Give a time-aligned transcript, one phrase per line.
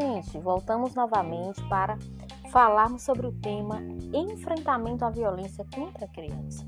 [0.00, 1.98] gente, voltamos novamente para
[2.52, 3.82] falarmos sobre o tema
[4.14, 6.64] enfrentamento à violência contra a criança.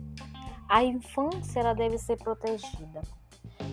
[0.69, 3.01] A infância ela deve ser protegida.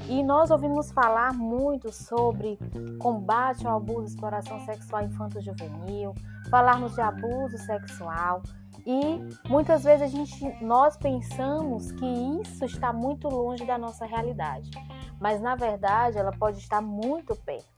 [0.08, 2.60] E nós ouvimos falar muito sobre
[3.00, 6.14] combate ao abuso e exploração sexual infanto-juvenil,
[6.52, 8.44] falarmos de abuso sexual,
[8.86, 12.06] e muitas vezes a gente, nós pensamos que
[12.42, 14.70] isso está muito longe da nossa realidade,
[15.20, 17.77] mas na verdade ela pode estar muito perto.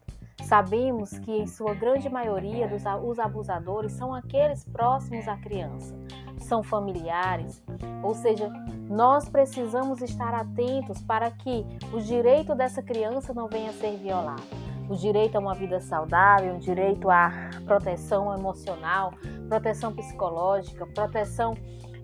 [0.50, 2.68] Sabemos que em sua grande maioria
[3.04, 5.96] os abusadores são aqueles próximos à criança,
[6.40, 7.64] são familiares,
[8.02, 8.50] ou seja,
[8.90, 14.42] nós precisamos estar atentos para que o direito dessa criança não venha a ser violado
[14.90, 17.32] o direito a uma vida saudável, o direito à
[17.64, 19.14] proteção emocional,
[19.48, 21.54] proteção psicológica, proteção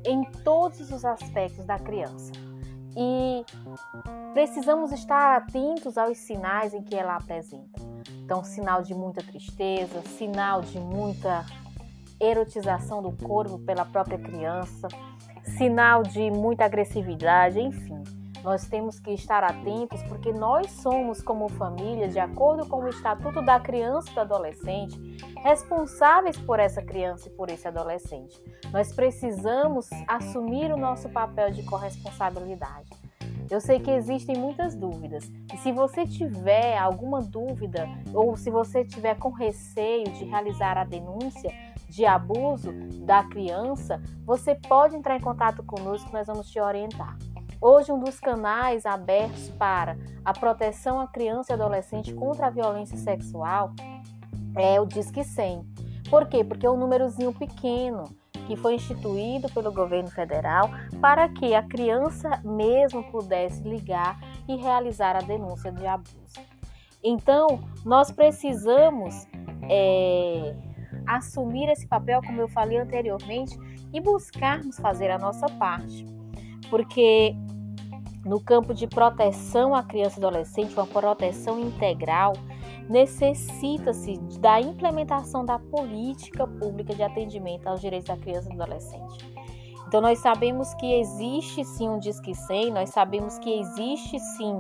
[0.06, 2.32] em todos os aspectos da criança.
[2.96, 3.44] E
[4.36, 7.96] precisamos estar atentos aos sinais em que ela apresenta.
[8.26, 11.46] Então, sinal de muita tristeza, sinal de muita
[12.20, 14.88] erotização do corpo pela própria criança,
[15.56, 18.04] sinal de muita agressividade, enfim.
[18.44, 23.44] Nós temos que estar atentos porque nós somos, como família, de acordo com o Estatuto
[23.44, 25.00] da Criança e do Adolescente,
[25.44, 28.44] responsáveis por essa criança e por esse adolescente.
[28.72, 33.05] Nós precisamos assumir o nosso papel de corresponsabilidade.
[33.50, 38.84] Eu sei que existem muitas dúvidas, e se você tiver alguma dúvida ou se você
[38.84, 41.52] tiver com receio de realizar a denúncia
[41.88, 42.74] de abuso
[43.06, 47.18] da criança, você pode entrar em contato conosco, nós vamos te orientar.
[47.62, 52.98] Hoje, um dos canais abertos para a proteção à criança e adolescente contra a violência
[52.98, 53.72] sexual
[54.56, 55.66] é o Disque 100.
[56.10, 56.44] Por quê?
[56.44, 58.04] Porque é um númerozinho pequeno
[58.46, 60.70] que foi instituído pelo governo federal
[61.02, 66.16] para que a criança mesmo pudesse ligar e realizar a denúncia de abuso.
[67.04, 69.28] Então, nós precisamos
[69.70, 70.56] é,
[71.08, 73.58] assumir esse papel, como eu falei anteriormente,
[73.94, 76.06] e buscarmos fazer a nossa parte.
[76.70, 77.36] Porque
[78.26, 82.34] no campo de proteção à criança e adolescente, uma proteção integral,
[82.90, 89.36] necessita-se da implementação da política pública de atendimento aos direitos da criança e do adolescente.
[89.88, 94.60] Então, nós sabemos que existe sim um Disque 100, nós sabemos que existe sim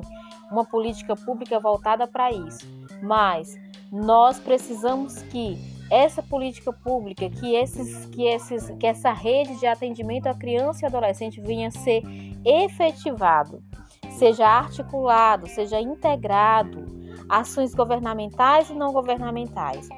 [0.52, 2.66] uma política pública voltada para isso,
[3.02, 3.58] mas
[3.92, 5.58] nós precisamos que
[5.90, 10.88] essa política pública, que, esses, que, esses, que essa rede de atendimento à criança e
[10.88, 12.04] adolescente venha a ser
[12.44, 13.64] efetivado,
[14.12, 16.95] seja articulado, seja integrado,
[17.30, 19.90] ações governamentais e não governamentais.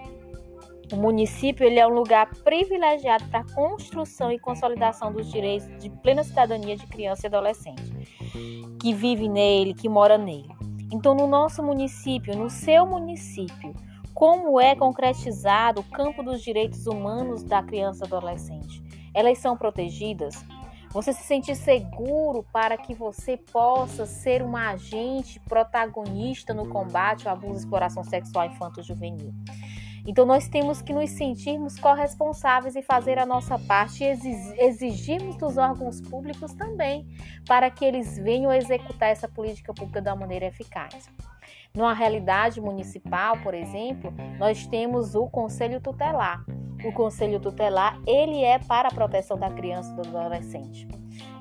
[0.91, 5.89] O município ele é um lugar privilegiado para a construção e consolidação dos direitos de
[5.89, 7.83] plena cidadania de criança e adolescente,
[8.79, 10.55] que vive nele, que mora nele.
[10.91, 13.73] Então, no nosso município, no seu município,
[14.13, 18.81] como é concretizado o campo dos direitos humanos da criança e adolescente?
[19.13, 20.45] Elas são protegidas?
[20.97, 27.35] Você se sentir seguro para que você possa ser um agente protagonista no combate ao
[27.35, 29.31] abuso e exploração sexual infanto-juvenil.
[30.07, 34.09] Então nós temos que nos sentirmos corresponsáveis e fazer a nossa parte e
[34.57, 37.07] exigirmos dos órgãos públicos também
[37.47, 41.11] para que eles venham executar essa política pública da maneira eficaz.
[41.75, 46.43] Numa realidade municipal, por exemplo, nós temos o Conselho Tutelar.
[46.83, 50.88] O Conselho Tutelar, ele é para a proteção da criança e do adolescente.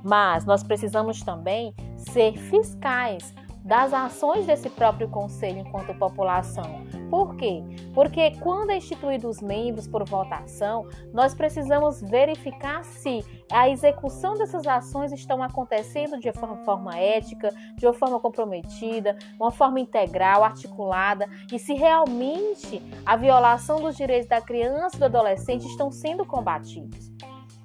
[0.02, 3.34] Mas nós precisamos também ser fiscais
[3.66, 6.86] das ações desse próprio conselho enquanto população.
[7.10, 7.64] Por quê?
[7.92, 14.66] Porque quando é instituído os membros por votação, nós precisamos verificar se a execução dessas
[14.66, 21.28] ações estão acontecendo de uma forma ética, de uma forma comprometida, uma forma integral, articulada
[21.52, 27.12] e se realmente a violação dos direitos da criança e do adolescente estão sendo combatidos.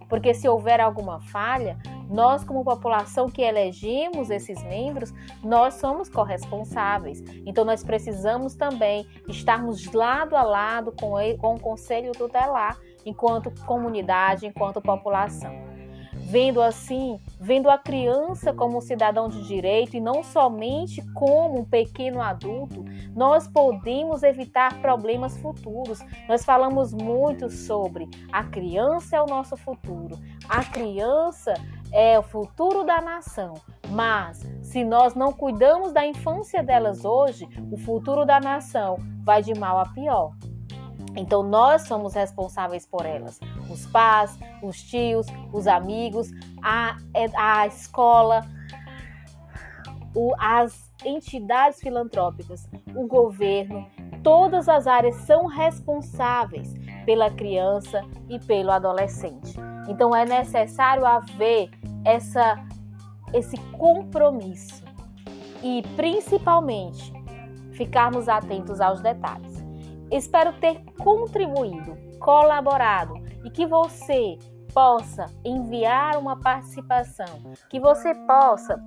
[0.07, 1.77] Porque se houver alguma falha,
[2.09, 7.23] nós, como população que elegemos esses membros, nós somos corresponsáveis.
[7.45, 14.45] Então, nós precisamos também estarmos lado a lado com, com o Conselho Tutelar, enquanto comunidade,
[14.45, 15.70] enquanto população
[16.31, 21.65] vendo assim, vendo a criança como um cidadão de direito e não somente como um
[21.65, 25.99] pequeno adulto, nós podemos evitar problemas futuros.
[26.29, 30.17] Nós falamos muito sobre a criança é o nosso futuro,
[30.47, 31.53] a criança
[31.91, 33.55] é o futuro da nação.
[33.89, 39.53] Mas se nós não cuidamos da infância delas hoje, o futuro da nação vai de
[39.53, 40.31] mal a pior.
[41.17, 43.37] Então nós somos responsáveis por elas.
[43.71, 46.29] Os pais, os tios, os amigos,
[46.61, 48.41] a, é, a escola,
[50.13, 53.87] o, as entidades filantrópicas, o governo,
[54.23, 56.73] todas as áreas são responsáveis
[57.05, 59.55] pela criança e pelo adolescente.
[59.87, 61.69] Então é necessário haver
[62.05, 62.63] essa,
[63.33, 64.83] esse compromisso
[65.63, 67.11] e principalmente
[67.73, 69.63] ficarmos atentos aos detalhes.
[70.11, 74.37] Espero ter contribuído, colaborado e que você
[74.73, 78.81] possa enviar uma participação, que você possa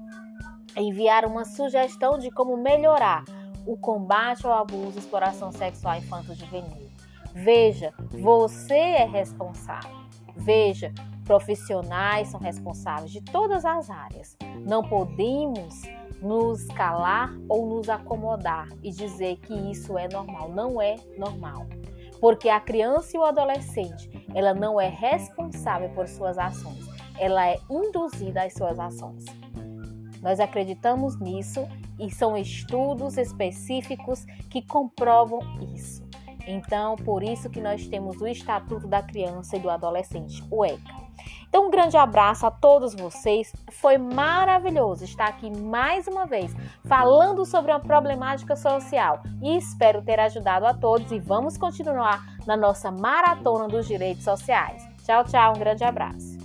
[0.77, 3.25] enviar uma sugestão de como melhorar
[3.67, 6.91] o combate ao abuso e exploração sexual infanto-juvenil.
[7.35, 10.05] Veja, você é responsável.
[10.37, 10.93] Veja,
[11.25, 14.37] profissionais são responsáveis de todas as áreas.
[14.67, 15.83] Não podemos
[16.21, 20.51] nos calar ou nos acomodar e dizer que isso é normal.
[20.51, 21.67] Não é normal.
[22.25, 26.89] Porque a criança e o adolescente, ela não é responsável por suas ações.
[27.19, 29.27] Ela é induzida às suas ações.
[30.23, 31.69] Nós acreditamos nisso
[32.01, 35.41] e são estudos específicos que comprovam
[35.75, 36.03] isso.
[36.47, 41.04] Então, por isso que nós temos o Estatuto da Criança e do Adolescente, o ECA.
[41.55, 43.53] Então, um grande abraço a todos vocês.
[43.71, 46.53] Foi maravilhoso estar aqui mais uma vez
[46.85, 52.57] falando sobre uma problemática social e espero ter ajudado a todos e vamos continuar na
[52.57, 54.83] nossa maratona dos direitos sociais.
[55.05, 56.37] Tchau, tchau, um grande abraço.